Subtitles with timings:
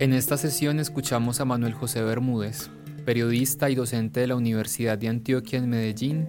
[0.00, 2.70] En esta sesión escuchamos a Manuel José Bermúdez,
[3.04, 6.26] periodista y docente de la Universidad de Antioquia en Medellín,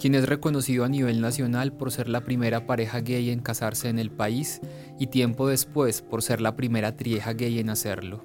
[0.00, 3.98] quien es reconocido a nivel nacional por ser la primera pareja gay en casarse en
[3.98, 4.62] el país
[4.98, 8.24] y tiempo después por ser la primera trieja gay en hacerlo.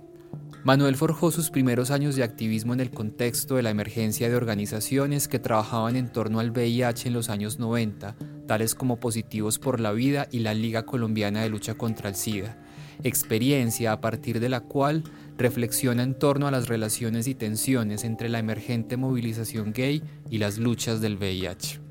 [0.63, 5.27] Manuel forjó sus primeros años de activismo en el contexto de la emergencia de organizaciones
[5.27, 8.15] que trabajaban en torno al VIH en los años 90,
[8.47, 12.57] tales como Positivos por la Vida y la Liga Colombiana de Lucha contra el SIDA,
[13.03, 15.03] experiencia a partir de la cual
[15.37, 20.57] reflexiona en torno a las relaciones y tensiones entre la emergente movilización gay y las
[20.57, 21.87] luchas del VIH.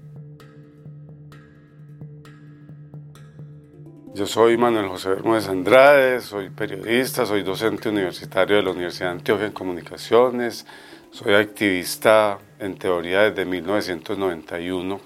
[4.17, 9.19] Yo soy Manuel José Bermúdez Andrade, soy periodista, soy docente universitario de la Universidad de
[9.19, 10.67] Antioquia en Comunicaciones,
[11.11, 15.01] soy activista en teoría desde 1991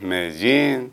[0.00, 0.92] en Medellín,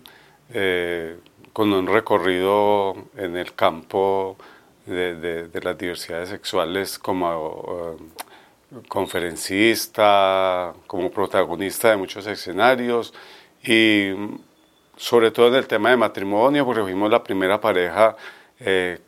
[0.50, 1.18] eh,
[1.58, 4.38] con un recorrido en el campo
[4.86, 13.12] de, las diversidades sexuales como eh, conferencista, como protagonista de muchos escenarios
[13.64, 14.12] y
[14.98, 18.16] sobre todo en el tema de matrimonio, porque fuimos la primera pareja
[18.60, 19.00] eh,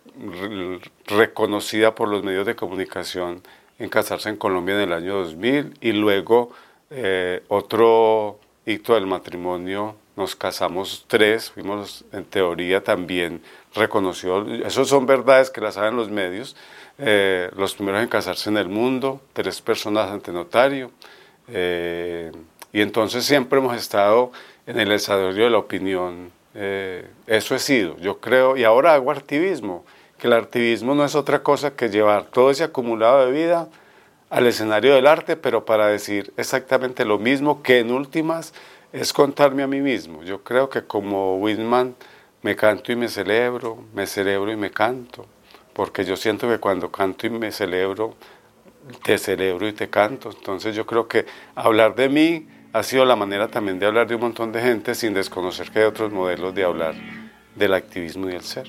[1.05, 3.43] reconocida por los medios de comunicación
[3.77, 6.49] en casarse en Colombia en el año 2000 y luego
[6.89, 13.41] eh, otro hito del matrimonio, nos casamos tres, fuimos en teoría también
[13.73, 16.55] reconocidos, esos son verdades que las saben los medios,
[16.97, 20.91] eh, los primeros en casarse en el mundo, tres personas ante notario,
[21.51, 24.31] y entonces siempre hemos estado
[24.67, 26.31] en el desarrollo de la opinión.
[26.53, 29.85] Eh, eso he sido, yo creo, y ahora hago activismo,
[30.17, 33.67] que el activismo no es otra cosa que llevar todo ese acumulado de vida
[34.29, 38.53] al escenario del arte, pero para decir exactamente lo mismo, que en últimas
[38.91, 40.23] es contarme a mí mismo.
[40.23, 41.95] Yo creo que como Whitman
[42.41, 45.25] me canto y me celebro, me celebro y me canto,
[45.73, 48.15] porque yo siento que cuando canto y me celebro,
[49.03, 50.31] te celebro y te canto.
[50.31, 54.15] Entonces yo creo que hablar de mí ha sido la manera también de hablar de
[54.15, 56.95] un montón de gente sin desconocer que hay otros modelos de hablar
[57.55, 58.67] del activismo y el ser.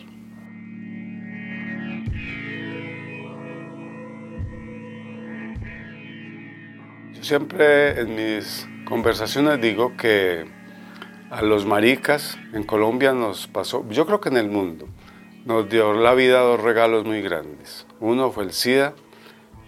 [7.12, 10.45] Yo siempre en mis conversaciones digo que
[11.31, 14.89] a los maricas en Colombia nos pasó, yo creo que en el mundo,
[15.47, 17.87] nos dio la vida dos regalos muy grandes.
[18.01, 18.95] Uno fue el SIDA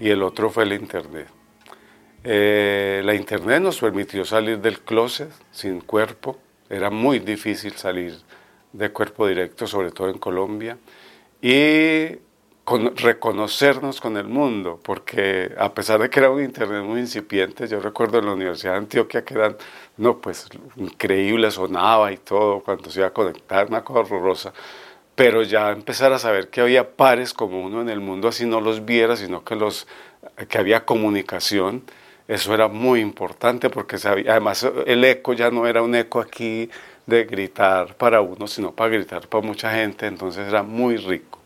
[0.00, 1.28] y el otro fue el Internet.
[2.24, 6.38] Eh, la internet nos permitió salir del closet sin cuerpo.
[6.68, 8.16] Era muy difícil salir
[8.72, 10.78] de cuerpo directo, sobre todo en Colombia.
[11.40, 12.18] Y
[12.66, 17.80] reconocernos con el mundo, porque a pesar de que era un internet muy incipiente, yo
[17.80, 19.56] recuerdo en la Universidad de Antioquia que eran,
[19.96, 24.52] no, pues increíble, sonaba y todo, cuando se iba a conectar, una cosa horrorosa,
[25.16, 28.60] pero ya empezar a saber que había pares como uno en el mundo, así no
[28.60, 29.88] los viera, sino que, los,
[30.48, 31.82] que había comunicación,
[32.28, 36.70] eso era muy importante porque sabía, además el eco ya no era un eco aquí
[37.06, 41.40] de gritar para uno, sino para gritar para mucha gente, entonces era muy rico.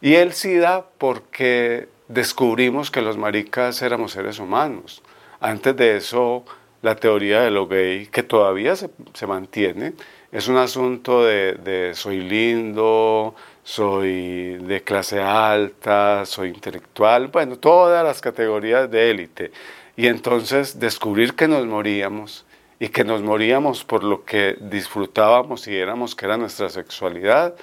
[0.00, 5.02] Y el SIDA porque descubrimos que los maricas éramos seres humanos.
[5.40, 6.44] Antes de eso,
[6.82, 9.92] la teoría de lo que todavía se, se mantiene,
[10.32, 18.20] es un asunto de soy lindo, soy de clase alta, soy intelectual, bueno, todas las
[18.20, 19.52] categorías de élite.
[19.96, 22.44] Y entonces descubrir que nos moríamos
[22.78, 27.54] y que nos moríamos por lo que disfrutábamos y éramos que era nuestra sexualidad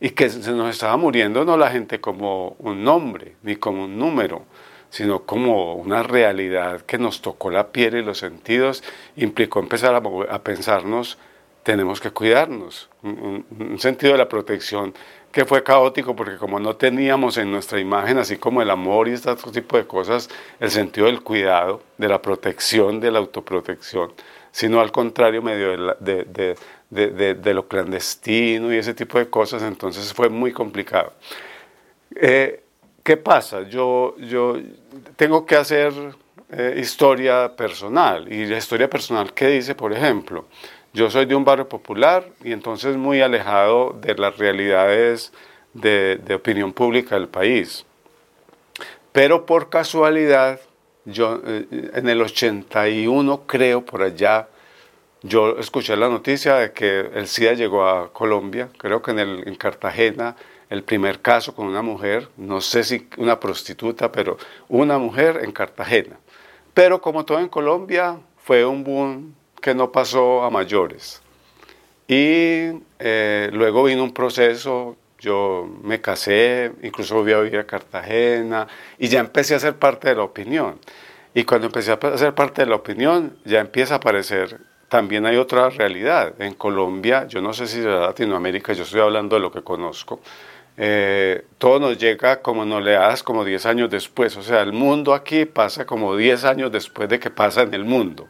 [0.00, 3.98] y que se nos estaba muriendo no la gente como un nombre ni como un
[3.98, 4.44] número,
[4.90, 8.82] sino como una realidad que nos tocó la piel y los sentidos,
[9.16, 11.18] implicó empezar a, pensarnos,
[11.62, 14.94] tenemos que cuidarnos, un sentido de la protección
[15.36, 19.12] que fue caótico porque como no teníamos en nuestra imagen, así como el amor y
[19.12, 20.30] este tipo de cosas,
[20.60, 24.14] el sentido del cuidado, de la protección, de la autoprotección,
[24.56, 26.56] sino al contrario, medio de,
[26.88, 31.12] de, lo clandestino y ese tipo de cosas, entonces fue muy complicado.
[32.14, 32.62] Eh,
[33.02, 33.68] ¿Qué pasa?
[33.68, 34.56] Yo, yo
[35.16, 35.92] tengo que hacer
[36.50, 40.46] eh, historia personal, y la historia personal, ¿qué dice, por ejemplo?
[40.94, 45.34] Yo soy de un barrio popular y entonces muy alejado de las realidades
[45.74, 47.84] de, opinión pública del país.
[49.12, 50.60] Pero por casualidad,
[51.06, 54.48] yo eh, en el 81 creo por allá,
[55.22, 59.48] yo escuché la noticia de que el SIDA llegó a Colombia, creo que en, el,
[59.48, 60.36] en Cartagena,
[60.68, 64.36] el primer caso con una mujer, no sé si una prostituta, pero
[64.68, 66.18] una mujer en Cartagena.
[66.74, 71.22] Pero como todo en Colombia, fue un boom que no pasó a mayores.
[72.08, 78.66] Y eh, luego vino un proceso, yo me casé, incluso volví a vivir a Cartagena
[78.98, 80.78] y ya empecé a ser parte de la opinión.
[81.34, 84.58] Y cuando empecé a ser parte de la opinión, ya empieza a aparecer,
[84.88, 86.34] también hay otra realidad.
[86.40, 90.20] En Colombia, yo no sé si de Latinoamérica, yo estoy hablando de lo que conozco,
[90.78, 94.36] eh, todo nos llega como no le das como 10 años después.
[94.36, 97.84] O sea, el mundo aquí pasa como 10 años después de que pasa en el
[97.84, 98.28] mundo.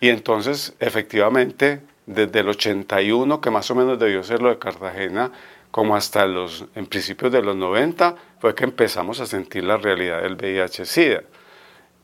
[0.00, 5.32] Y entonces, efectivamente, desde el 81, que más o menos debió ser lo de Cartagena,
[5.70, 10.22] como hasta los, en principios de los 90, fue que empezamos a sentir la realidad
[10.22, 11.22] del VIH-Sida.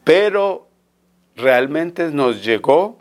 [0.05, 0.69] Pero
[1.37, 2.99] realmente nos llegó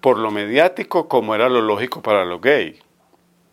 [0.00, 2.82] por lo mediático como era lo lógico para los gays.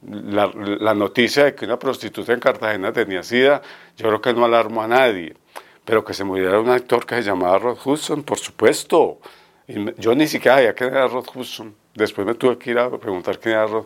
[0.01, 3.61] La, noticia de que una prostituta en Cartagena tenía SIDA,
[3.97, 5.35] yo creo que no alarmó a nadie.
[5.83, 9.19] Pero que se muriera un actor que se llamaba Rod Hudson, por supuesto.
[9.67, 11.75] yo ni siquiera sabía quién era Rod Hudson.
[11.95, 13.85] Después me tuve que ir a preguntar quién era Rod.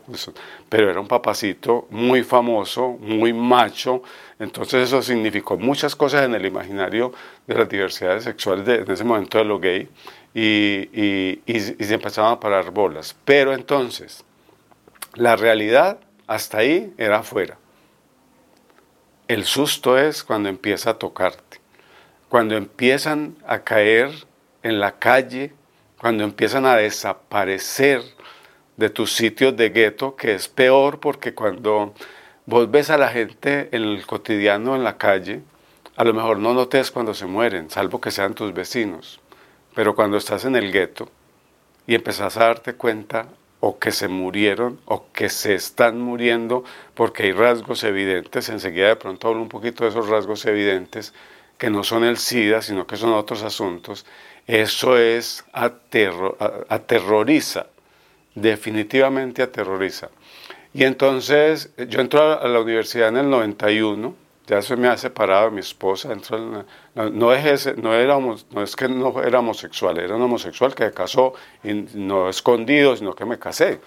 [0.69, 4.03] Pero era un papacito muy famoso, muy macho.
[4.39, 7.13] Entonces eso significó muchas cosas en el imaginario
[7.47, 9.89] de las diversidades sexuales de, en ese momento de lo gay.
[10.33, 13.15] Y, y, y, y se empezaban a parar bolas.
[13.23, 14.25] Pero entonces,
[15.15, 17.57] la realidad hasta ahí era afuera.
[19.27, 21.59] El susto es cuando empieza a tocarte,
[22.29, 24.11] cuando empiezan a caer
[24.63, 25.53] en la calle,
[26.03, 28.01] cuando empiezan a desaparecer
[28.75, 31.93] de tus sitios de gueto, que es peor porque cuando
[32.45, 35.43] vos ves a la gente en el cotidiano en la calle,
[35.95, 39.21] a lo mejor no notes cuando se mueren, salvo que sean tus vecinos,
[39.75, 41.07] pero cuando estás en el gueto
[41.87, 43.29] y empezás a darte cuenta
[43.61, 46.65] o que se murieron o que se están muriendo
[46.95, 51.13] porque hay rasgos evidentes, enseguida de pronto hablo un poquito de esos rasgos evidentes
[51.57, 54.05] que no son el SIDA, sino que son otros asuntos,
[54.47, 55.45] eso es
[56.69, 57.67] aterroriza,
[58.35, 60.09] definitivamente aterroriza.
[60.73, 64.15] Y entonces yo entro a la universidad en el 91,
[64.47, 66.09] ya se me ha separado mi esposa,
[66.95, 70.85] no, no, es no, era, no es que no era homosexual, era un homosexual que
[70.85, 71.33] se casó,
[71.93, 73.79] no escondido, sino que me casé.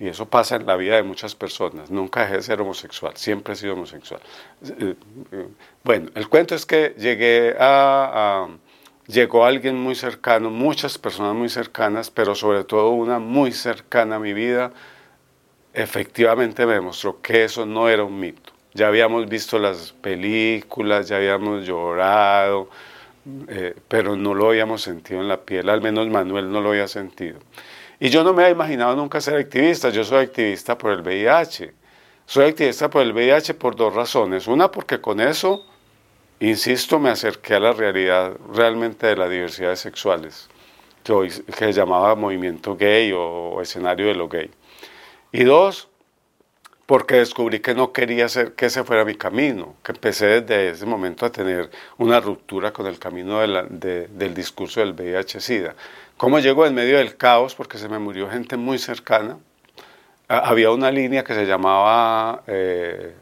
[0.00, 1.90] Y eso pasa en la vida de muchas personas.
[1.90, 4.22] Nunca dejé de ser homosexual, siempre he sido homosexual.
[4.64, 4.94] Eh,
[5.30, 5.46] eh,
[5.84, 8.48] bueno, el cuento es que llegué a
[9.10, 14.18] llegó alguien muy cercano, muchas personas muy cercanas, pero sobre todo una muy cercana a
[14.18, 14.72] mi vida,
[15.74, 21.16] efectivamente me demostró que eso no era un mito ya habíamos visto las películas, ya
[21.16, 22.68] habíamos llorado,
[23.48, 26.88] eh, pero no lo habíamos sentido en la piel, al menos Manuel no lo había
[26.88, 27.38] sentido.
[27.98, 31.74] Y yo no me había imaginado nunca ser activista, yo soy activista por el VIH.
[32.24, 34.46] Soy activista por el VIH por dos razones.
[34.46, 35.66] Una, porque con eso,
[36.40, 40.48] insisto, me acerqué a la realidad realmente de las diversidades sexuales,
[41.04, 44.50] que, hoy, que llamaba movimiento gay o escenario de lo gay.
[45.32, 45.88] Y dos,
[46.90, 50.86] porque descubrí que no quería hacer que ese fuera mi camino, que empecé desde ese
[50.86, 55.76] momento a tener una ruptura con el camino del discurso del VIH-Sida.
[56.16, 57.54] ¿Cómo llegó en medio del caos?
[57.54, 59.38] Porque se me murió gente muy cercana.
[60.26, 63.14] Había una línea que se llamaba eh,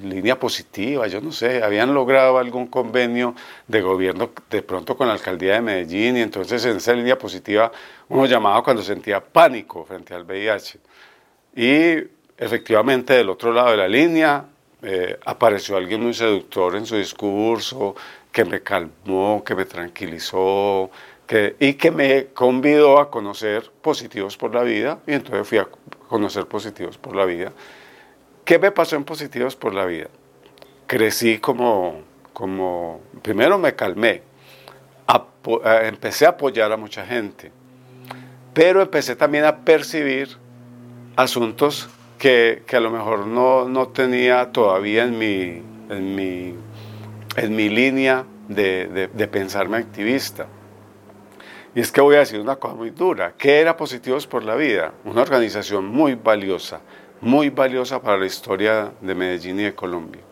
[0.00, 3.34] línea positiva, yo no sé, habían logrado algún convenio
[3.66, 7.70] de gobierno de pronto con la alcaldía de Medellín y entonces en esa línea positiva
[8.08, 10.78] uno llamaba cuando sentía pánico frente al VIH.
[11.56, 11.96] Y
[12.36, 14.44] efectivamente del otro lado de la línea
[14.82, 17.96] eh, apareció alguien muy seductor en su discurso,
[18.30, 20.90] que me calmó, que me tranquilizó,
[21.26, 25.68] que, y que me convidó a conocer positivos por la vida, y entonces fui a
[26.08, 27.52] conocer positivos por la vida.
[28.48, 30.06] ¿Qué me pasó en positivos por la vida?
[30.86, 32.00] Crecí como,
[32.32, 34.22] como primero me calmé,
[35.12, 37.52] eh, empecé a apoyar a mucha gente,
[38.54, 40.30] pero empecé también a percibir
[41.14, 46.54] asuntos que, que a lo mejor no, no, tenía todavía en mi, en mi,
[47.36, 50.46] en mi línea de, de, pensarme activista.
[51.74, 53.34] Y es que voy a decir una cosa muy dura.
[53.36, 54.94] ¿Qué era Positivos por la Vida?
[55.04, 56.80] Una organización muy valiosa,
[57.20, 60.22] muy valiosa para la historia de Medellín y de Colombia.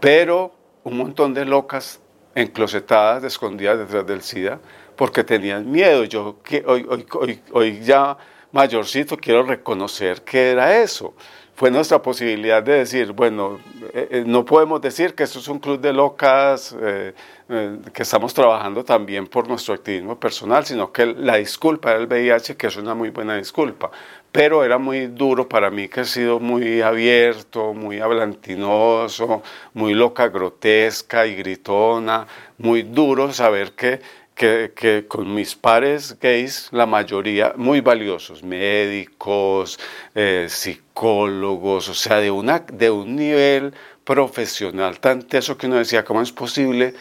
[0.00, 0.52] Pero
[0.84, 2.00] un montón de locas
[2.34, 4.60] enclosetadas, escondidas detrás del SIDA,
[4.96, 6.04] porque tenían miedo.
[6.04, 8.16] Yo que hoy, hoy, hoy, hoy ya
[8.52, 11.14] mayorcito quiero reconocer que era eso.
[11.54, 13.60] Fue nuestra posibilidad de decir, bueno,
[13.92, 17.12] eh, eh, no podemos decir que esto es un club de locas, eh,
[17.92, 22.56] que estamos trabajando también por nuestro activismo personal, sino que la disculpa era el VIH,
[22.56, 23.90] que es una muy buena disculpa.
[24.30, 29.42] Pero era muy duro para mí, que he sido muy abierto, muy hablantinoso,
[29.74, 34.00] muy loca, grotesca y gritona, muy duro saber que
[34.34, 39.78] que, con mis pares gays, la mayoría muy valiosos, médicos,
[40.14, 43.74] eh, psicólogos, o sea, de, una, de un nivel
[44.04, 46.94] profesional tan teso que uno decía, ¿cómo es posible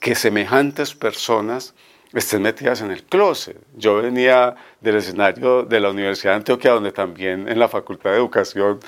[0.00, 1.74] que semejantes personas
[2.12, 3.56] estén metidas en el closet.
[3.76, 8.16] Yo venía del escenario de la Universidad de Antioquia, donde también en la Facultad de
[8.16, 8.80] Educación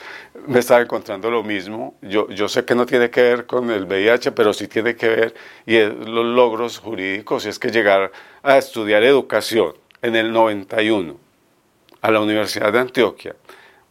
[0.46, 1.96] me estaba encontrando lo mismo.
[2.00, 5.08] Yo, yo sé que no tiene que ver con el VIH, pero sí tiene que
[5.08, 5.34] ver
[5.66, 8.10] y los logros jurídicos, y es que llegar
[8.42, 11.16] a estudiar educación en el 91
[12.00, 13.36] a la Universidad de Antioquia,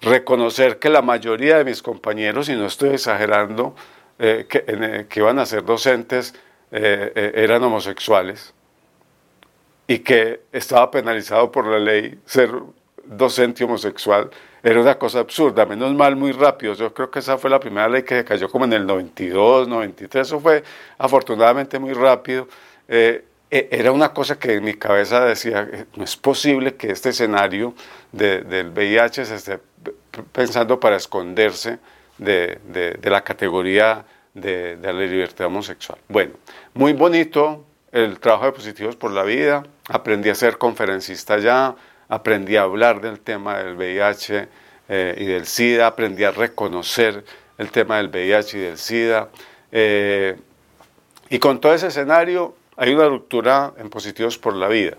[0.01, 3.75] reconocer que la mayoría de mis compañeros, y no estoy exagerando,
[4.17, 6.33] eh, que, eh, que, iban a ser docentes,
[6.71, 8.53] eh, eran homosexuales
[9.89, 12.51] y que estaba penalizado por la ley ser
[13.05, 14.29] docente homosexual,
[14.61, 16.75] era una cosa absurda, menos mal muy rápido.
[16.75, 20.27] Yo creo que esa fue la primera ley que cayó como en el 92, 93,
[20.27, 20.63] eso fue
[20.99, 22.47] afortunadamente muy rápido.
[22.87, 26.91] Eh, e, era una cosa que en mi cabeza decía, eh, no es posible que
[26.91, 27.73] este escenario
[28.11, 29.59] del VIH se esté
[30.31, 31.79] pensando para esconderse
[32.19, 32.59] de,
[33.01, 34.05] de la categoría
[34.35, 35.97] de, la libertad homosexual.
[36.07, 36.33] Bueno,
[36.75, 41.75] muy bonito, el trabajo de Positivos por la Vida, aprendí a ser conferencista ya,
[42.07, 44.47] aprendí a hablar del tema del VIH
[44.87, 47.23] eh, y del SIDA, aprendí a reconocer
[47.57, 49.29] el tema del VIH y del SIDA.
[49.71, 50.37] Eh,
[51.29, 54.97] y con todo ese escenario hay una ruptura en Positivos por la Vida.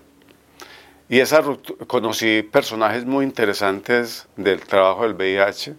[1.09, 1.43] Y esa
[1.87, 5.73] conocí personajes muy interesantes del trabajo del VIH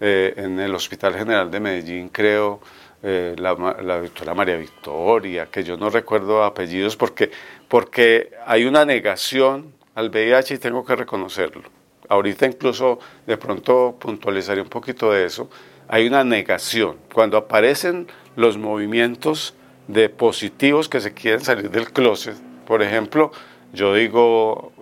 [0.00, 2.60] eh, en el Hospital General de Medellín, creo,
[3.04, 7.32] eh, la, doctora María Victoria, que yo no recuerdo apellidos porque,
[7.72, 11.62] porque hay una negación al VIH y tengo que reconocerlo.
[12.06, 15.48] Ahorita incluso de pronto puntualizaré un poquito de eso.
[15.88, 16.98] Hay una negación.
[17.14, 19.54] Cuando aparecen los movimientos
[19.88, 22.36] de positivos que se quieren salir del closet,
[22.66, 23.32] por ejemplo,
[23.72, 24.74] yo digo,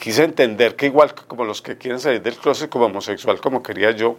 [0.00, 3.92] quise entender que igual como los que quieren salir del closet como homosexual, como quería
[3.92, 4.16] yo,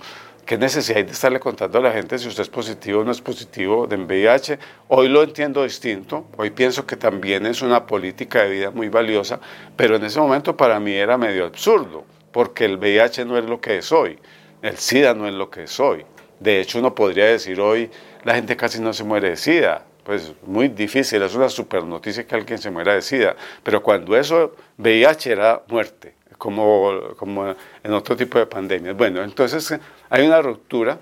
[0.50, 3.12] ¿Qué necesidad hay de estarle contando a la gente si usted es positivo o no
[3.12, 4.58] es positivo de VIH?
[4.88, 9.39] Hoy lo entiendo distinto, hoy pienso que también es una política de vida muy valiosa,
[9.75, 13.62] pero en ese momento para mí era medio absurdo, porque el VIH no es lo
[13.62, 14.18] que es hoy,
[14.63, 16.04] el SIDA no es lo que es hoy.
[16.39, 17.92] De hecho, uno podría decir hoy,
[18.24, 22.25] la gente casi no se muere de SIDA, pues muy difícil, es una super noticia
[22.25, 27.94] que alguien se muera de SIDA, pero cuando eso, VIH era muerte como, como en
[27.94, 28.98] otro tipo de pandemias.
[28.98, 29.72] Bueno, entonces
[30.10, 30.98] hay una ruptura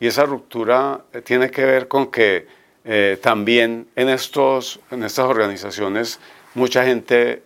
[0.00, 2.48] y esa ruptura tiene que ver con que
[2.84, 6.18] eh, también en, estos, en estas organizaciones
[6.54, 7.44] mucha gente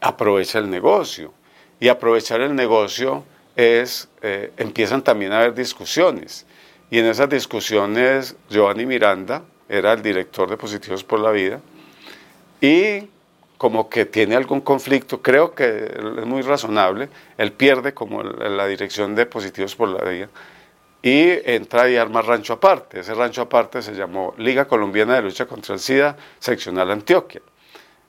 [0.00, 1.32] aprovecha el negocio.
[1.78, 3.22] Y aprovechar el negocio
[3.54, 6.44] es, eh, empiezan también a haber discusiones.
[6.90, 11.60] Y en esas discusiones Giovanni Miranda era el director de Positivos por la Vida
[12.60, 13.08] y
[13.58, 19.14] como que tiene algún conflicto, creo que es muy razonable, él pierde como la dirección
[19.14, 20.28] de Positivos por la Vida
[21.02, 23.00] y entra y arma rancho aparte.
[23.00, 27.40] Ese rancho aparte se llamó Liga Colombiana de Lucha contra el SIDA, seccional Antioquia.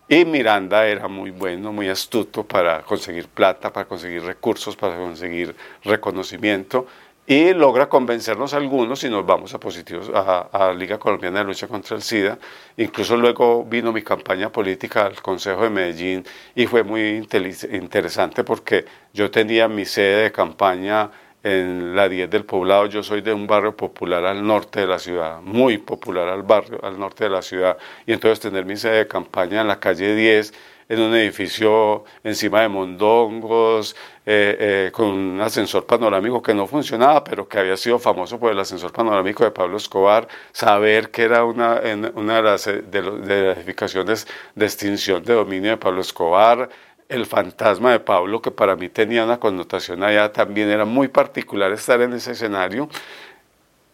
[0.08, 5.56] Y Miranda era muy bueno, muy astuto para conseguir plata, para conseguir recursos, para conseguir
[5.84, 6.88] reconocimiento
[7.30, 11.68] y logra convencernos a algunos y nos vamos a positivos a, Liga Colombiana de Lucha
[11.68, 12.40] contra el SIDA.
[12.76, 17.24] Incluso luego vino mi campaña política al Consejo de Medellín y fue muy
[17.72, 21.12] interesante porque yo tenía mi sede de campaña
[21.44, 22.88] en la 10 del poblado.
[22.88, 26.84] Yo soy de un barrio popular al norte de la ciudad, muy popular al barrio
[26.84, 27.78] al norte de la ciudad.
[28.08, 30.52] Y entonces tener mi sede de campaña en la calle 10
[30.90, 37.24] en un edificio encima de mondongos, eh, eh, con un ascensor panorámico que no funcionaba,
[37.24, 41.46] pero que había sido famoso por el ascensor panorámico de Pablo Escobar, saber que era
[41.46, 41.80] una,
[42.16, 46.70] una de, las, eh, de, las edificaciones de extinción de dominio de Pablo Escobar,
[47.08, 51.72] el fantasma de Pablo, que para mí tenía una connotación allá, también era muy particular
[51.72, 52.90] estar en ese escenario,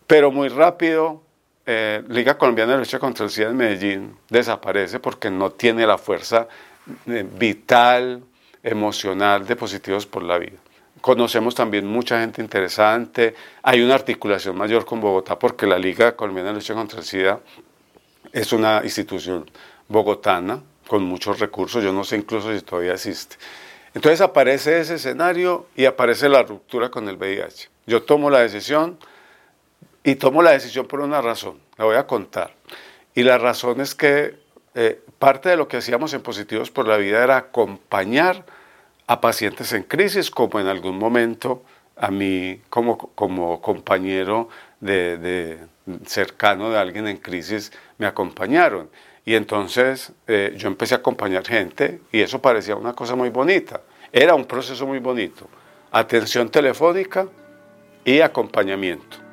[0.08, 1.22] pero muy rápido
[2.10, 6.48] Liga Colombiana de Lucha contra el SIDA en Medellín desaparece porque no tiene la fuerza
[7.06, 8.24] vital,
[8.64, 10.58] emocional de Positivos por la Vida.
[11.02, 16.50] Conocemos también mucha gente interesante, hay una articulación mayor con Bogotá porque la Liga Colombiana
[16.50, 17.40] de Lucha contra el SIDA
[18.32, 19.50] es una institución
[19.88, 23.38] bogotana con muchos recursos, yo no sé incluso si todavía existe.
[23.94, 27.70] Entonces aparece ese escenario y aparece la ruptura con el VIH.
[27.88, 28.98] Yo tomo la decisión
[30.04, 32.54] y tomo la decisión por una razón, la voy a contar.
[33.14, 34.36] Y la razón es que
[34.76, 38.46] eh, parte de lo que hacíamos en Positivos por la Vida era acompañar
[39.08, 41.64] a pacientes en crisis, como en algún momento
[41.96, 45.58] a mí como, como compañero de,
[46.06, 48.88] cercano de alguien en crisis me acompañaron.
[49.26, 53.82] Y entonces eh, yo empecé a acompañar gente y eso parecía una cosa muy bonita.
[54.12, 55.50] Era un proceso muy bonito.
[55.92, 57.28] Atención telefónica
[58.04, 59.25] y acompañamiento.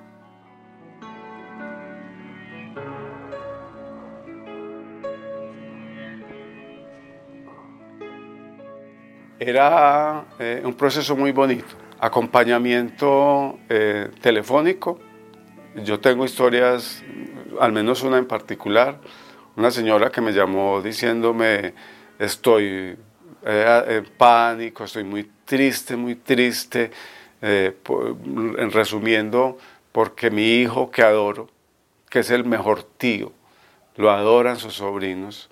[9.44, 11.74] Era eh, un proceso muy bonito.
[11.98, 15.00] Acompañamiento eh, telefónico.
[15.84, 17.02] Yo tengo historias,
[17.58, 19.00] al menos una en particular,
[19.56, 21.74] una señora que me llamó diciéndome,
[22.20, 22.96] estoy
[23.44, 26.92] eh, en pánico, estoy muy triste, muy triste,
[27.40, 29.58] en resumiendo,
[29.90, 31.48] porque mi hijo que adoro,
[32.08, 33.32] que es el mejor tío,
[33.96, 35.50] lo adoran sus sobrinos,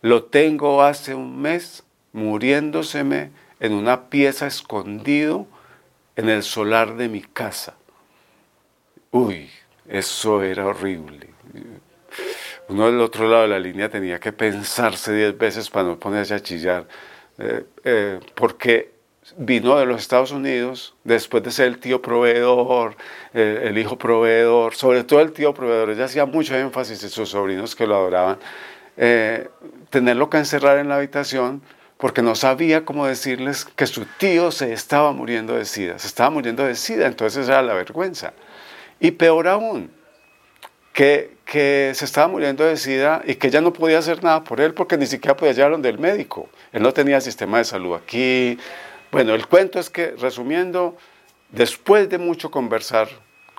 [0.00, 5.46] lo tengo hace un mes muriéndoseme en una pieza escondido
[6.16, 7.74] en el solar de mi casa.
[9.10, 9.50] Uy,
[9.88, 11.30] eso era horrible.
[12.68, 16.34] Uno del otro lado de la línea tenía que pensarse diez veces para no ponerse
[16.34, 16.86] a chillar,
[17.38, 18.92] eh, eh, porque
[19.36, 22.96] vino de los Estados Unidos después de ser el tío proveedor,
[23.34, 25.90] eh, el hijo proveedor, sobre todo el tío proveedor.
[25.90, 28.38] Ella hacía mucho énfasis en sus sobrinos que lo adoraban.
[29.90, 31.62] tenerlo que encerrar en la habitación
[32.02, 36.30] porque no sabía cómo decirles que su tío se estaba muriendo de sida, se estaba
[36.30, 38.32] muriendo de sida, entonces era la vergüenza.
[38.98, 39.88] Y peor aún,
[40.92, 44.60] que, que se estaba muriendo de sida y que ella no podía hacer nada por
[44.60, 46.48] él porque ni siquiera podía llevarlo del médico.
[46.72, 48.58] Él no tenía sistema de salud aquí.
[49.12, 50.96] Bueno, el cuento es que, resumiendo,
[51.50, 53.10] después de mucho conversar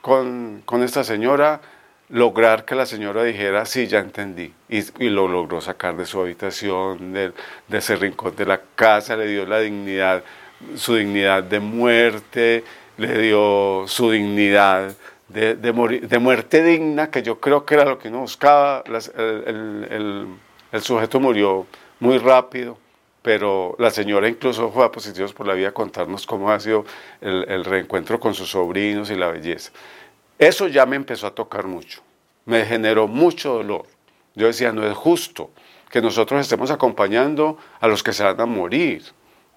[0.01, 1.61] con, con esta señora,
[2.13, 4.53] lograr que la señora dijera, sí, ya entendí.
[4.69, 7.33] Y, lo logró sacar de su habitación, de,
[7.71, 10.23] ese rincón de la casa, le dio la dignidad,
[10.75, 12.63] su dignidad de muerte,
[12.97, 14.93] le dio su dignidad
[15.27, 18.83] de, de, muerte digna, que yo creo que era lo que uno buscaba.
[18.87, 20.27] el,
[20.81, 21.65] sujeto murió
[21.99, 22.77] muy rápido,
[23.23, 26.85] pero la señora incluso fue a Positivos por la Vida a contarnos cómo ha sido
[27.21, 29.71] el reencuentro con sus sobrinos y la belleza.
[30.37, 32.01] Eso ya me empezó a tocar mucho,
[32.45, 33.85] me generó mucho dolor.
[34.35, 35.51] Yo decía, no es justo
[35.89, 39.03] que nosotros estemos acompañando a los que se van a morir.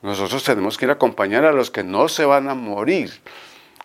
[0.03, 3.11] Nosotros tenemos que ir a acompañar a los que no se van a morir,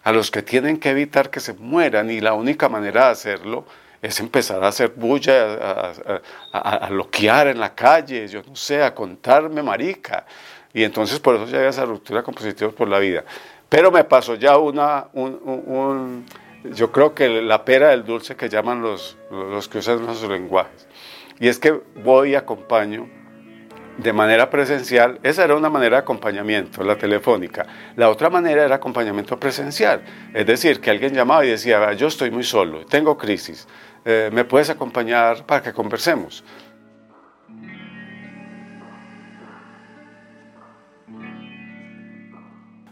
[0.04, 3.66] a los que tienen que evitar que se mueran y la única manera de hacerlo
[4.02, 9.64] es empezar a hacer bulla, a, loquear en la calle, yo no sé, a contarme
[9.64, 10.26] marica.
[10.74, 13.24] Y entonces por eso ya había esa ruptura con positivos por la vida.
[13.70, 16.26] Pero me pasó ya una, un
[16.64, 20.88] yo creo que la pera del dulce que llaman los, los que usan nuestros lenguajes.
[21.40, 23.10] Y es que voy y acompaño
[23.98, 27.66] de manera presencial, esa era una manera de acompañamiento, la telefónica.
[27.96, 30.02] La otra manera era acompañamiento presencial,
[30.34, 33.68] es decir, que alguien llamaba y decía, yo estoy muy solo, tengo crisis,
[34.06, 36.44] eh, ¿me puedes acompañar para que conversemos?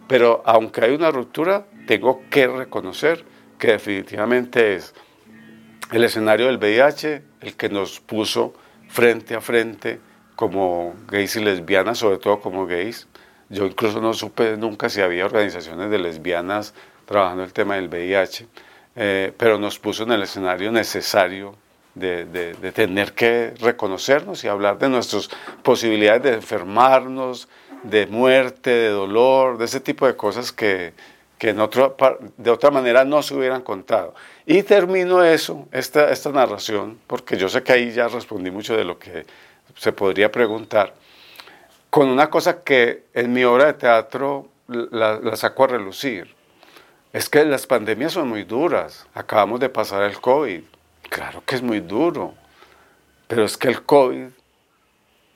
[0.07, 3.23] Pero aunque hay una ruptura, tengo que reconocer
[3.59, 4.95] que definitivamente es
[5.91, 8.53] el escenario del VIH el que nos puso
[8.87, 9.99] frente a frente
[10.35, 13.07] como gays y lesbianas, sobre todo como gays.
[13.49, 16.73] Yo incluso no supe nunca si había organizaciones de lesbianas
[17.05, 18.47] trabajando el tema del VIH,
[18.95, 21.55] eh, pero nos puso en el escenario necesario
[21.95, 25.29] de, de, tener que reconocernos y hablar de nuestras
[25.63, 27.49] posibilidades de enfermarnos,
[27.83, 30.93] de muerte, de dolor, de ese tipo de cosas que,
[31.39, 34.13] que de otra manera no se hubieran contado.
[34.45, 38.83] Y termino eso, esta, esta narración, porque yo sé que ahí ya respondí mucho de
[38.83, 39.25] lo que
[39.77, 40.93] se podría preguntar,
[41.89, 46.35] con una cosa que en mi obra de teatro la, la saco a relucir.
[47.13, 49.07] Es que las pandemias son muy duras.
[49.15, 50.61] Acabamos de pasar el COVID.
[51.09, 52.35] Claro que es muy duro.
[53.27, 54.27] Pero es que el COVID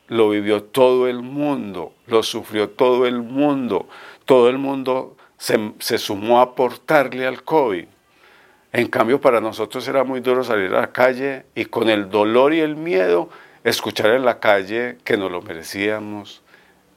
[0.09, 3.87] lo vivió todo el mundo, lo sufrió todo el mundo.
[4.25, 7.85] Todo el mundo se, sumó a aportarle al COVID.
[8.71, 12.53] En cambio, para nosotros era muy duro salir a la calle y con el dolor
[12.53, 13.29] y el miedo
[13.63, 16.42] escuchar en la calle que nos lo merecíamos,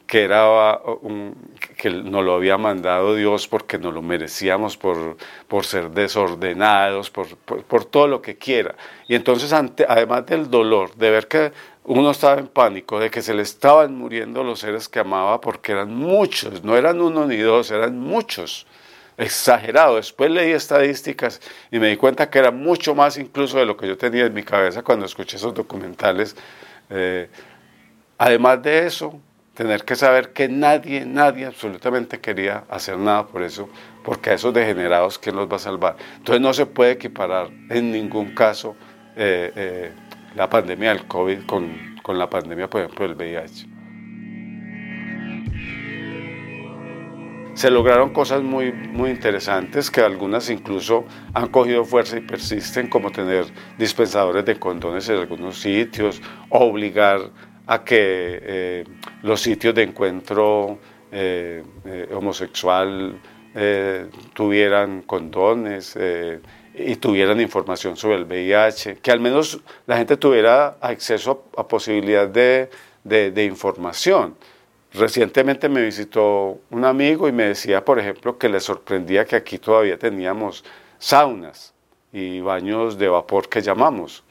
[0.06, 1.34] que era un,
[1.76, 5.16] que nos lo había mandado Dios porque nos lo merecíamos por,
[5.48, 8.76] por ser desordenados, por, por, todo lo que quiera.
[9.08, 11.52] Y entonces, además del dolor, de ver que
[11.84, 15.72] uno estaba en pánico, de que se le estaban muriendo los seres que amaba, porque
[15.72, 18.66] eran muchos, no eran uno ni dos, eran muchos,
[19.16, 19.96] exagerado.
[19.96, 21.40] Después leí estadísticas
[21.70, 24.34] y me di cuenta que era mucho más incluso de lo que yo tenía en
[24.34, 26.36] mi cabeza cuando escuché esos documentales.
[26.90, 27.28] Eh,
[28.18, 29.20] además de eso,
[29.56, 33.70] tener que saber que nadie, nadie absolutamente quería hacer nada por eso,
[34.04, 35.96] porque a esos degenerados, ¿quién los va a salvar?
[36.18, 38.76] Entonces no se puede equiparar en ningún caso
[39.16, 39.92] eh, eh,
[40.34, 43.76] la pandemia del COVID con, con la pandemia, por ejemplo, del VIH.
[47.54, 53.10] se lograron cosas muy, muy interesantes que algunas incluso han cogido fuerza y persisten, como
[53.10, 53.46] tener
[53.78, 57.30] dispensadores de condones en algunos sitios, obligar
[57.66, 58.84] a que eh,
[59.22, 60.78] los sitios de encuentro
[61.10, 63.20] eh, eh, homosexual
[64.34, 65.96] tuvieran condones
[66.74, 72.28] y tuvieran información sobre el VIH, que al menos la gente tuviera acceso a, posibilidad
[72.28, 72.68] de,
[73.02, 74.36] de, información.
[74.92, 79.56] Recientemente me visitó un amigo y me decía, por ejemplo, que le sorprendía que aquí
[79.56, 80.62] todavía teníamos
[80.98, 81.72] saunas
[82.12, 84.22] y baños de vapor que llamamos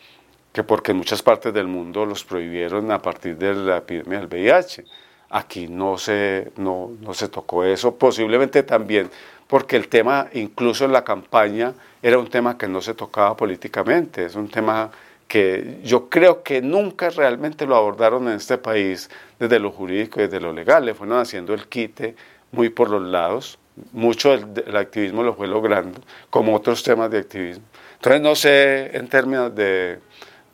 [0.56, 4.28] que porque en muchas partes del mundo los prohibieron a partir de la epidemia del
[4.28, 4.86] VIH.
[5.32, 9.10] Aquí no se, no, no se tocó eso, posiblemente también
[9.48, 14.24] porque el tema, incluso en la campaña, era un tema que no se tocaba políticamente,
[14.24, 14.90] es un tema
[15.28, 20.24] que yo creo que nunca realmente lo abordaron en este país desde lo jurídico y
[20.24, 22.16] desde lo legal, le fueron haciendo el quite
[22.54, 23.60] muy por los lados,
[23.92, 27.66] mucho del activismo lo fue logrando, como otros temas de activismo.
[27.96, 30.00] Entonces no sé en términos de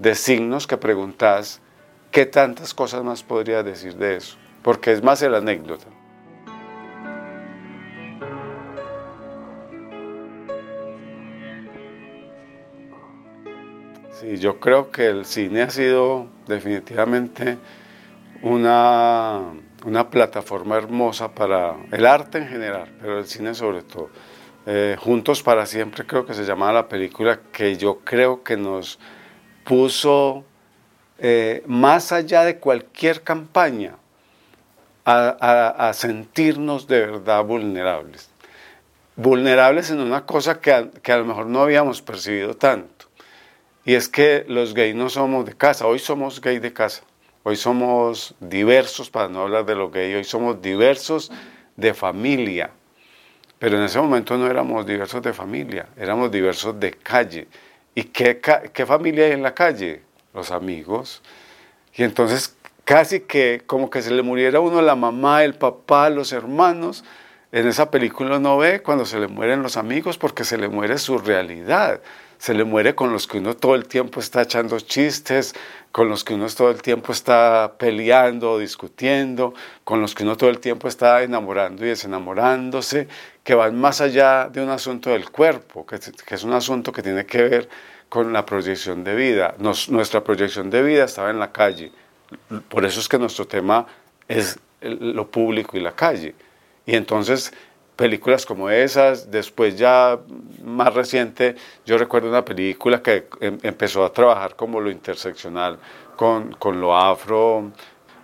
[0.02, 1.62] de signos que preguntas,
[2.10, 4.36] ¿qué tantas cosas más podría decir de eso?
[4.64, 5.86] Porque es más el anécdota.
[14.20, 17.60] Sí, yo creo que el cine ha sido definitivamente
[18.42, 19.42] una,
[19.86, 24.10] una plataforma hermosa para el arte en general, pero el cine sobre todo.
[24.66, 28.98] Eh, Juntos para siempre creo que se llamaba la película que yo creo que nos
[29.64, 30.46] puso
[31.20, 33.96] eh, más allá de cualquier campaña
[35.06, 38.30] a, sentirnos de verdad vulnerables.
[39.16, 43.06] Vulnerables en una cosa que a, que a lo mejor no habíamos percibido tanto.
[43.84, 47.02] Y es que los gays no somos de casa, hoy somos gay de casa,
[47.44, 51.32] hoy somos diversos, para no hablar de los gays, hoy somos diversos
[51.76, 52.70] de familia.
[53.58, 57.48] Pero en ese momento no éramos diversos de familia, éramos diversos de calle.
[57.96, 58.40] ¿Y qué,
[58.74, 60.02] qué familia hay en la calle?
[60.34, 61.22] Los amigos.
[61.94, 62.56] Y entonces
[62.92, 67.04] casi que como que se le muriera a uno la mamá, el papá, los hermanos.
[67.52, 70.98] En esa película no ve cuando se le mueren los amigos porque se le muere
[70.98, 72.02] su realidad.
[72.38, 75.54] Se le muere con los que uno todo el tiempo está echando chistes,
[75.92, 80.50] con los que uno todo el tiempo está peleando, discutiendo, con los que uno todo
[80.50, 83.08] el tiempo está enamorando y desenamorándose,
[83.44, 87.26] que van más allá de un asunto del cuerpo, que, es un asunto que tiene
[87.26, 87.70] que ver
[88.08, 89.56] con la proyección de vida.
[89.58, 91.92] nuestra proyección de vida estaba en la calle.
[92.70, 93.86] Por eso es que nuestro tema
[94.28, 96.36] es lo público y la calle.
[96.86, 97.52] Y entonces
[97.96, 100.20] películas como esas, después ya
[100.64, 105.78] más reciente, yo recuerdo una película que em, empezó a trabajar como lo interseccional
[106.16, 107.72] con, con lo afro,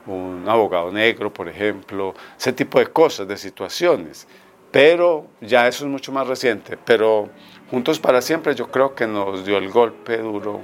[0.08, 4.28] un abogado negro, por ejemplo, ese tipo de cosas, de situaciones
[4.72, 6.78] pero ya eso es mucho más reciente.
[6.78, 7.30] Pero
[7.70, 10.62] Juntos para Siempre yo creo que nos dio el golpe duro.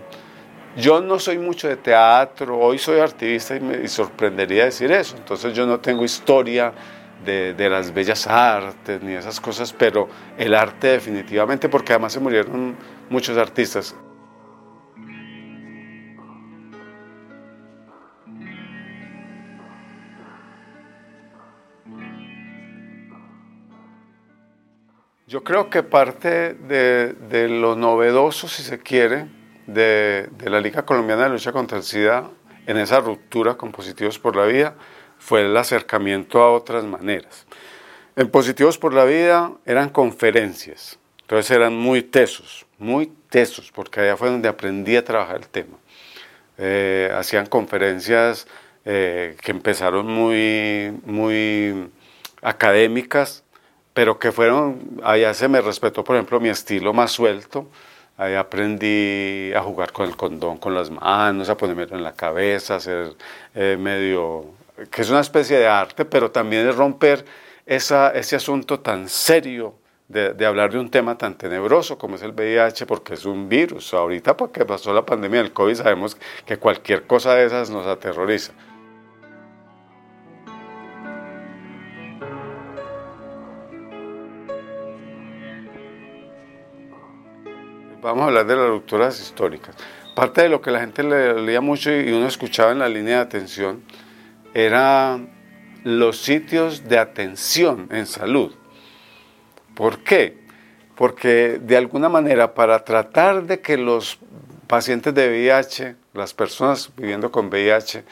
[0.78, 5.54] Yo no soy mucho de teatro, hoy soy artista y me sorprendería decir eso, entonces
[5.54, 6.74] yo no tengo historia
[7.24, 12.20] de, de, las bellas artes ni esas cosas, pero el arte definitivamente, porque además se
[12.20, 12.76] murieron
[13.10, 13.96] muchos artistas.
[25.34, 29.26] Yo creo que parte de, lo novedoso, si se quiere,
[29.66, 32.30] de, la Liga Colombiana de Lucha contra el SIDA
[32.68, 34.76] en esa ruptura con Positivos por la Vida
[35.18, 37.48] fue el acercamiento a otras maneras.
[38.16, 44.16] En Positivos por la Vida eran conferencias, entonces eran muy tesos, muy tesos, porque allá
[44.16, 45.80] fue donde aprendí a trabajar el tema.
[46.60, 48.46] Eh, hacían conferencias
[48.86, 51.90] eh, que empezaron muy, muy
[52.44, 53.43] académicas,
[53.94, 57.68] pero que fueron, allá se me respetó, por ejemplo, mi estilo más suelto,
[58.18, 62.76] ahí aprendí a jugar con el condón con las manos, a ponérmelo en la cabeza,
[62.76, 63.14] a ser
[63.56, 64.46] eh, medio
[64.90, 67.26] que es una especie de arte, pero también es romper
[67.66, 69.76] esa, ese asunto tan serio
[70.08, 73.48] de, de, hablar de un tema tan tenebroso como es el VIH, porque es un
[73.48, 73.94] virus.
[73.94, 78.54] Ahorita, porque pasó la pandemia del COVID, sabemos que cualquier cosa de esas nos aterroriza.
[88.04, 89.78] Vamos a hablar de las rupturas históricas.
[90.14, 93.22] Parte de lo que la gente leía mucho y uno escuchaba en la línea de
[93.22, 93.82] atención
[94.54, 95.22] era
[95.86, 98.54] los sitios de atención en salud.
[99.74, 100.38] ¿Por qué?
[100.96, 104.20] Porque de alguna manera para tratar de que los
[104.68, 108.04] pacientes de VIH, las personas viviendo con VIH,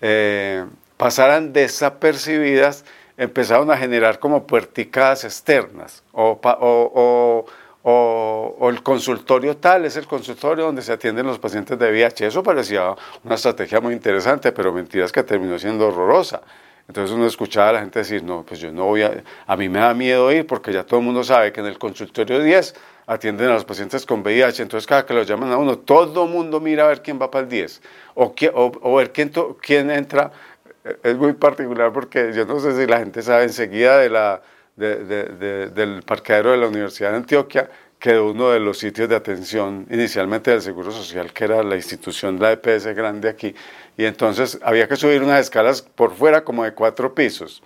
[0.00, 0.64] eh,
[0.96, 2.84] pasaran desapercibidas,
[3.16, 7.44] empezaron a generar como puerticadas externas o,
[7.84, 12.26] el consultorio tal es el consultorio donde se atienden los pacientes de VIH.
[12.26, 16.40] Eso parecía una estrategia muy interesante, pero mentiras que terminó siendo horrorosa.
[16.88, 19.68] Entonces uno escuchaba a la gente decir, no, pues yo no voy a, a mí
[19.68, 22.74] me da miedo ir porque ya todo el mundo sabe que en el consultorio 10
[23.06, 26.30] atienden a los pacientes con VIH, entonces cada que lo llaman a uno, todo el
[26.30, 27.82] mundo mira a ver quién va para el 10
[28.14, 30.30] o, o, o ver quién, quién entra.
[31.02, 34.42] Es muy particular porque yo no sé si la gente sabe enseguida de la
[34.76, 40.50] del parqueadero de la Universidad de Antioquia, que uno de los sitios de atención inicialmente
[40.50, 43.54] del Seguro Social, que era la institución, la EPS grande aquí,
[43.96, 47.62] y entonces había que subir unas escalas por fuera como de cuatro pisos.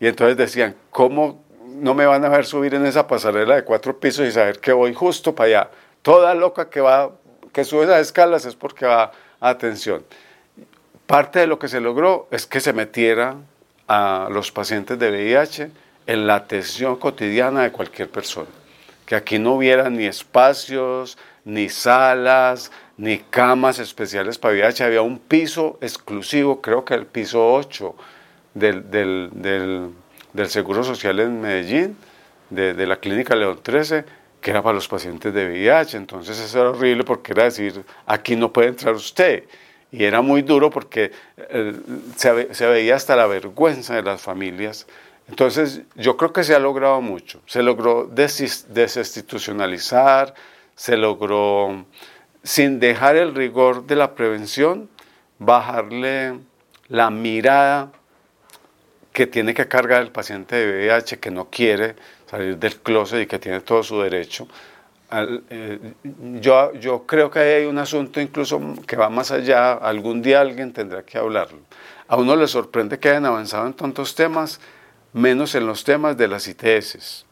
[0.00, 3.98] Y entonces decían, ¿cómo no me van a ver subir en esa pasarela de cuatro
[3.98, 5.70] pisos y saber que voy justo para allá?
[6.02, 7.10] Toda loca que va,
[7.52, 10.04] que sube esas escalas es porque va a atención.
[11.06, 13.36] Parte de lo que se logró es que se metiera
[13.86, 15.70] a los pacientes de VIH
[16.06, 18.48] en la atención cotidiana de cualquier persona.
[19.06, 24.84] Que aquí no hubiera ni espacios, ni salas, ni camas especiales para VIH.
[24.84, 27.94] Había un piso exclusivo, creo que el piso 8
[28.54, 29.30] del, del,
[30.32, 31.96] del, Seguro Social en Medellín,
[32.50, 34.04] de, la Clínica León 13,
[34.40, 35.96] que era para los pacientes de VIH.
[35.96, 39.44] Entonces eso era horrible porque era decir, aquí no puede entrar usted.
[39.92, 41.72] Y era muy duro porque eh,
[42.16, 44.86] se, se veía hasta la vergüenza de las familias
[45.28, 47.40] entonces, yo creo que se ha logrado mucho.
[47.46, 50.34] Se logró desinstitucionalizar,
[50.74, 51.84] se logró,
[52.42, 54.88] sin dejar el rigor de la prevención,
[55.38, 56.38] bajarle
[56.88, 57.90] la mirada
[59.12, 61.94] que tiene que cargar el paciente de VIH que no quiere
[62.26, 64.46] salir del closet y que tiene todo su derecho.
[65.12, 65.78] Eh,
[66.40, 70.72] yo, yo creo que hay un asunto incluso que va más allá, algún día alguien
[70.72, 71.60] tendrá que hablarlo.
[72.08, 74.60] A uno le sorprende que hayan avanzado en tantos temas
[75.14, 77.24] menos en los temas de las ITS.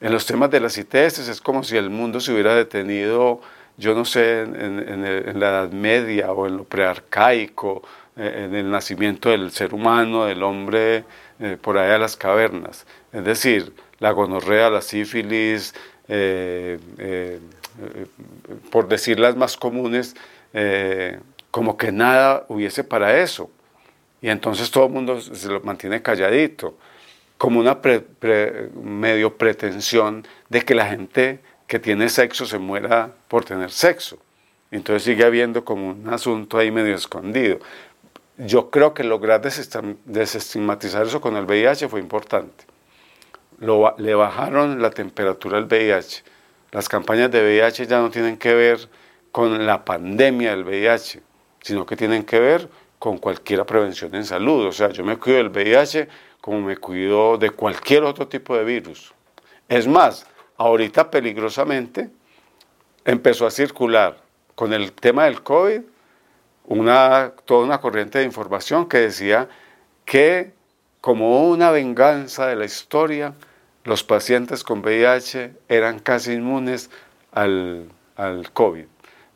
[0.00, 3.40] En los temas de las ITS es como si el mundo se hubiera detenido,
[3.78, 7.82] yo no sé, en, la Edad Media o en lo prearcaico,
[8.16, 11.04] eh, en el nacimiento del ser humano, del hombre
[11.40, 12.86] eh, por allá de las cavernas.
[13.12, 15.74] Es decir, la gonorrea, la sífilis,
[16.08, 16.78] eh,
[18.70, 20.14] por decir las más comunes,
[21.50, 23.50] como que nada hubiese para eso.
[24.20, 26.76] Y entonces todo el mundo se lo mantiene calladito
[27.38, 27.80] como una
[28.82, 34.18] medio pretensión de que la gente que tiene sexo se muera por tener sexo.
[34.70, 37.58] Entonces sigue habiendo como un asunto ahí medio escondido.
[38.38, 42.64] Yo creo que lograr desestigmatizar eso con el VIH fue importante.
[43.58, 46.24] Le bajaron la temperatura al VIH.
[46.72, 48.88] Las campañas de VIH ya no tienen que ver
[49.32, 51.22] con la pandemia del VIH,
[51.62, 52.68] sino que tienen que ver
[52.98, 54.66] con cualquier prevención en salud.
[54.66, 56.08] O sea, yo me cuido del VIH
[56.46, 59.12] como me cuido de cualquier otro tipo de virus.
[59.68, 62.08] Es más, ahorita peligrosamente
[63.04, 64.18] empezó a circular
[64.54, 65.80] con el tema del COVID
[66.66, 69.48] una, toda una corriente de información que decía
[70.04, 70.52] que
[71.00, 73.34] como una venganza de la historia,
[73.82, 76.90] los pacientes con VIH eran casi inmunes
[77.32, 78.84] al, al COVID,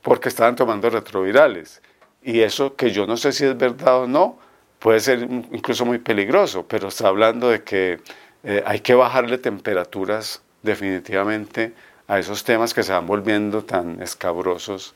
[0.01, 1.83] porque estaban tomando retrovirales.
[2.23, 4.39] Y eso que yo no sé si es verdad o no,
[4.81, 8.01] puede ser incluso muy peligroso, pero está hablando de que
[8.43, 11.73] eh, hay que bajarle temperaturas definitivamente
[12.09, 14.95] a esos temas que se van volviendo tan escabrosos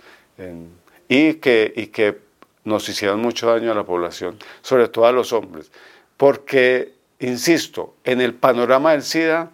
[1.06, 2.18] y, que, y que
[2.64, 5.70] nos hicieron mucho daño a la población, sobre todo a los hombres.
[6.16, 9.50] Porque, insisto, en el panorama del SIDA,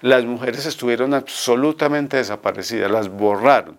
[0.00, 3.78] las mujeres estuvieron absolutamente desaparecidas, las borraron.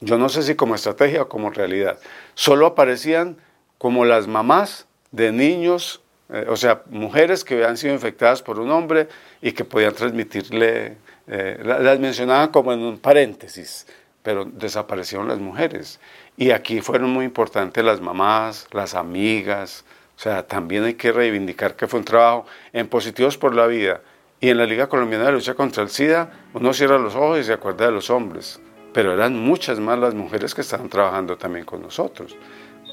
[0.00, 1.98] Yo no sé si como estrategia o como realidad.
[2.34, 3.36] Solo aparecían
[3.78, 8.70] como las mamás de niños, eh, o sea, mujeres que habían sido infectadas por un
[8.70, 9.08] hombre
[9.40, 10.96] y que podían transmitirle,
[11.28, 13.86] eh, las mencionaban como en un paréntesis,
[14.22, 16.00] pero desaparecieron las mujeres.
[16.36, 19.84] Y aquí fueron muy importantes las mamás, las amigas,
[20.16, 24.00] o sea, también hay que reivindicar que fue un trabajo en Positivos por la Vida
[24.40, 27.44] y en la Liga Colombiana de Lucha contra el SIDA, uno cierra los ojos y
[27.44, 28.60] se acuerda de los hombres,
[28.92, 32.36] pero eran muchas más las mujeres que estaban trabajando también con nosotros.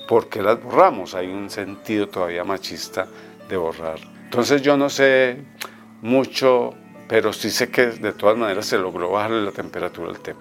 [0.09, 1.13] ¿Por qué las borramos?
[1.13, 3.07] Hay un sentido todavía machista
[3.47, 3.99] de borrar.
[4.23, 5.37] Entonces yo no sé
[6.01, 6.73] mucho,
[7.07, 10.39] pero sí sé que de todas maneras se logró bajarle la temperatura al tema.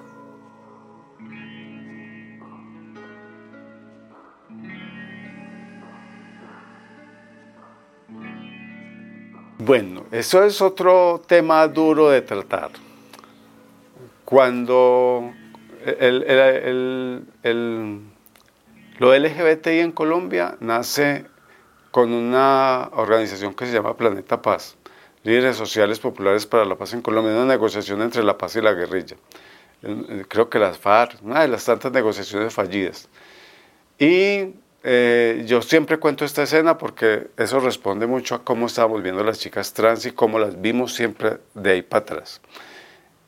[9.59, 12.71] Bueno, eso es otro tema duro de tratar.
[14.25, 15.31] Cuando
[15.85, 17.27] el,
[18.99, 21.25] lo LGBTI en Colombia nace
[21.91, 24.77] con una organización que se llama Planeta Paz,
[25.23, 28.73] Líderes Sociales Populares para la Paz en Colombia, una negociación entre la paz y la
[28.73, 29.17] guerrilla.
[30.29, 33.09] Creo que las FARC, una de las tantas negociaciones fallidas.
[33.99, 39.23] Y eh, yo siempre cuento esta escena porque eso responde mucho a cómo estábamos viendo
[39.23, 42.41] las chicas trans y cómo las vimos siempre de ahí para atrás.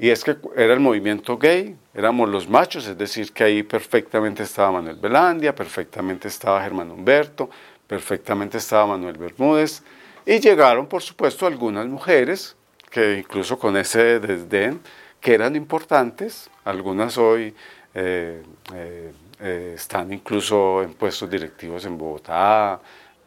[0.01, 4.45] Y es que era el movimiento gay, éramos los machos, es decir, que ahí perfectamente
[4.45, 7.51] estaba Manuel Belandia, perfectamente estaba Germán Humberto,
[7.87, 9.83] perfectamente estaba Manuel Bermúdez,
[10.25, 12.57] y llegaron, por supuesto, algunas mujeres
[12.91, 14.81] que incluso con ese desdén,
[15.21, 17.55] que eran importantes, algunas hoy
[17.93, 18.43] eh,
[18.75, 22.81] eh, eh, están incluso en puestos directivos en Bogotá,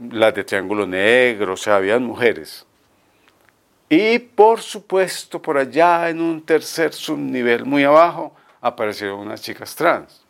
[0.10, 2.66] las de Triángulo Negro, o sea, habían mujeres.
[3.96, 10.24] Y por supuesto, por allá en un tercer subnivel muy abajo, aparecieron unas chicas trans.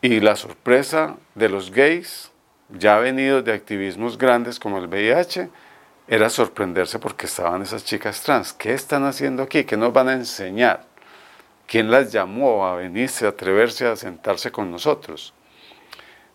[0.00, 2.32] Y la sorpresa de los gays,
[2.68, 5.50] ya venidos de activismos grandes como el VIH,
[6.08, 8.52] era sorprenderse porque estaban esas chicas trans.
[8.52, 9.62] ¿Qué están haciendo aquí?
[9.62, 10.84] ¿Qué nos van a enseñar?
[11.68, 15.32] ¿Quién las llamó a venirse, a atreverse a sentarse con nosotros?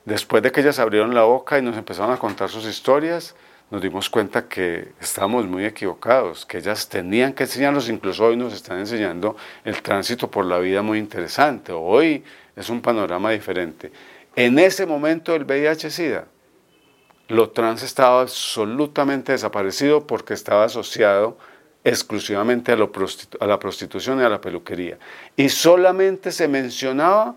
[0.05, 3.35] Después de que ellas abrieron la boca y nos empezaron a contar sus historias,
[3.69, 8.53] nos dimos cuenta que estábamos muy equivocados, que ellas tenían que enseñarnos, incluso hoy nos
[8.53, 11.73] están enseñando el tránsito por la vida muy interesante.
[11.73, 12.23] Hoy
[12.55, 13.91] es un panorama diferente.
[14.35, 16.27] En ese momento el VIH-Sida,
[17.27, 21.37] lo trans estaba absolutamente desaparecido porque estaba asociado
[21.83, 24.97] exclusivamente a, la prostitución y a la peluquería.
[25.35, 27.35] Y solamente se mencionaba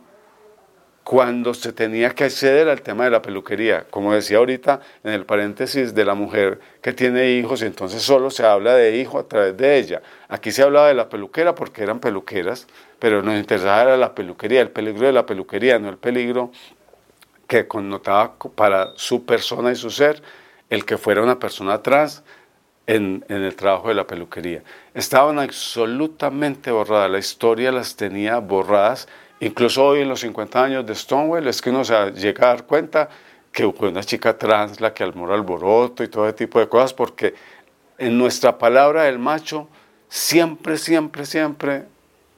[1.04, 5.24] cuando se tenía que acceder al tema de la peluquería, como decía ahorita en el
[5.24, 9.26] paréntesis de la mujer que tiene hijos, y entonces solo se habla de hijo a
[9.26, 10.02] través de ella.
[10.28, 12.66] Aquí se hablaba de la peluquera porque eran peluqueras,
[12.98, 16.52] pero nos interesaba la peluquería, el peligro de la peluquería, no el peligro
[17.46, 20.22] que connotaba para su persona y su ser
[20.68, 22.22] el que fuera una persona trans,
[22.90, 24.62] en, el trabajo de la peluquería.
[24.94, 29.08] Estaban absolutamente borradas, la historia las tenía borradas.
[29.40, 32.66] Incluso hoy en los 50 años de Stonewall es que uno se llega a dar
[32.66, 33.08] cuenta
[33.50, 36.92] que fue una chica trans la que el alboroto y todo ese tipo de cosas,
[36.92, 37.34] porque
[37.98, 39.68] en nuestra palabra del macho
[40.08, 41.84] siempre, siempre, siempre,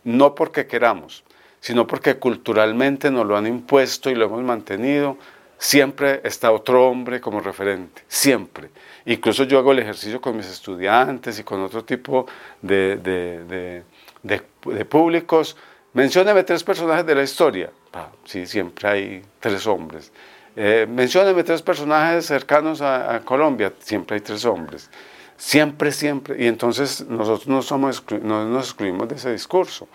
[0.05, 1.25] no porque queramos,
[1.61, 5.17] sino porque culturalmente nos lo han impuesto y lo hemos mantenido,
[5.59, 8.71] siempre está otro hombre como referente, siempre.
[9.07, 12.27] Incluso yo hago el ejercicio con mis estudiantes y con otro tipo
[12.61, 12.97] de,
[14.23, 15.57] de, públicos.
[15.95, 17.71] Mencióneme tres personajes de la historia.
[18.25, 20.13] sí, siempre hay tres hombres.
[20.57, 23.73] Eh, mencióneme tres personajes cercanos a, Colombia.
[23.79, 24.91] Siempre hay tres hombres.
[25.37, 26.43] Siempre, siempre.
[26.43, 29.89] Y entonces nosotros no, somos, no nos excluimos de ese discurso.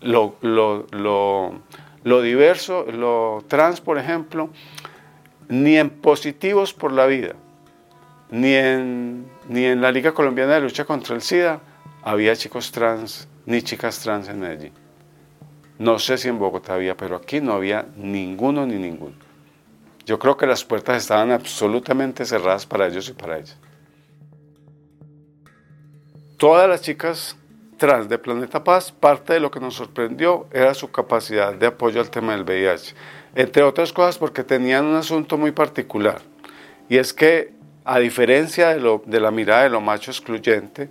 [0.00, 1.60] Lo, lo, lo,
[2.04, 4.50] lo diverso, lo trans, por ejemplo,
[5.48, 7.34] ni en positivos por la vida
[8.30, 11.60] ni en, ni en la Liga Colombiana de Lucha contra el SIDA
[12.02, 14.85] había chicos trans ni chicas trans en Medellín.
[15.78, 19.14] No sé si en Bogotá había, pero aquí no había ninguno ni ninguno.
[20.06, 23.58] Yo creo que las puertas estaban absolutamente cerradas para ellos y para ellas.
[26.38, 27.36] Todas las chicas
[27.76, 32.00] trans de Planeta Paz, parte de lo que nos sorprendió era su capacidad de apoyo
[32.00, 32.94] al tema del VIH.
[33.34, 36.22] Entre otras cosas porque tenían un asunto muy particular.
[36.88, 37.52] Y es que
[37.84, 40.88] a diferencia de, lo, de la mirada de lo macho excluyente,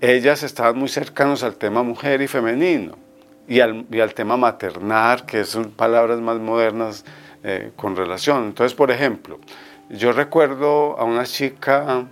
[0.00, 3.09] ellas estaban muy cercanos al tema mujer y femenino
[3.50, 7.04] y al, y al tema maternal, que son palabras más modernas
[7.42, 8.44] eh, con relación.
[8.44, 9.40] Entonces, por ejemplo,
[9.88, 12.06] yo recuerdo a una chica,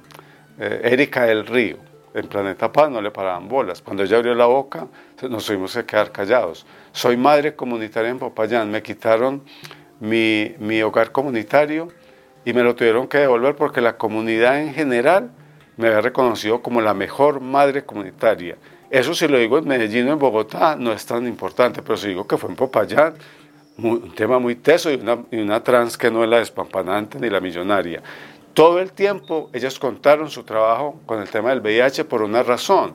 [0.59, 1.77] eh, Erika del Río,
[2.13, 3.81] en Planeta Paz no le paraban bolas.
[3.81, 4.89] Cuando ella abrió la boca,
[5.31, 6.67] nos tuvimos que quedar callados.
[6.91, 9.45] Soy madre comunitaria en Popayán, me quitaron
[10.01, 11.87] mi, mi hogar comunitario
[12.45, 15.31] y me lo tuvieron que devolver porque la comunidad en general
[15.77, 18.57] me había reconocido como la mejor madre comunitaria.
[18.91, 22.09] Eso si lo digo en Medellín o en Bogotá no es tan importante, pero si
[22.09, 23.15] digo que fue en Popayán,
[23.83, 27.29] un tema muy teso y una, y una trans que no es la despampanante ni
[27.31, 28.03] la millonaria.
[28.55, 32.95] todo el tiempo ellas contaron su trabajo con el tema del VIH por una razón.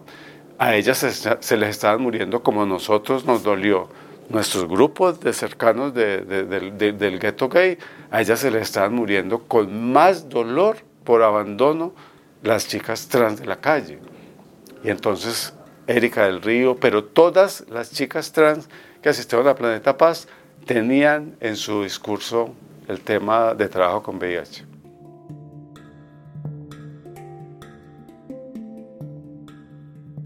[0.57, 3.87] A ellas se, les estaban muriendo como nosotros nos dolió.
[4.29, 7.77] Nuestros grupos de cercanos del gueto gay,
[8.11, 11.93] a ellas se les estaban muriendo con más dolor por abandono
[12.41, 13.99] las chicas trans de la calle.
[14.83, 15.53] Y entonces
[15.87, 18.69] Erika del Río, pero todas las chicas trans
[19.01, 20.27] que asistieron a Planeta Paz
[20.65, 22.53] tenían en su discurso
[22.87, 24.65] el tema de trabajo con VIH.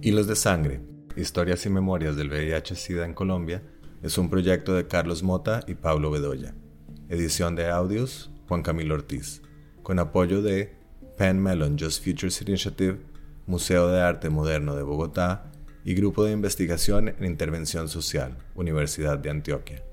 [0.02, 0.82] Hilos de Sangre,
[1.16, 3.64] Historias y Memorias del VIH-Sida en Colombia,
[4.04, 6.54] es un proyecto de Carlos Mota y Pablo Bedoya.
[7.10, 9.42] Edición de audios, Juan Camilo Ortiz,
[9.82, 10.78] con apoyo de
[11.18, 13.00] Penn Mellon Just Futures Initiative,
[13.48, 15.52] Museo de Arte Moderno de Bogotá
[15.86, 19.84] y Grupo de Investigación en Intervención Social, Universidad de Antioquia.